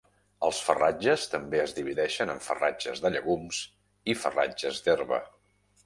Els 0.45 0.61
farratges 0.69 1.25
també 1.33 1.61
es 1.65 1.75
divideixen 1.81 2.33
en 2.37 2.41
farratges 2.47 3.05
de 3.05 3.15
llegums 3.17 3.63
i 4.15 4.21
farratges 4.27 4.85
d'herba. 4.89 5.27